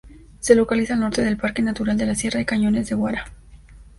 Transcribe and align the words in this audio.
Se 0.39 0.55
localiza 0.55 0.95
al 0.95 0.99
norte 1.01 1.21
del 1.23 1.37
Parque 1.37 1.61
Natural 1.61 1.95
de 1.95 2.07
la 2.07 2.15
Sierra 2.15 2.41
y 2.41 2.45
Cañones 2.45 2.89
de 2.89 2.95
Guara. 2.95 3.25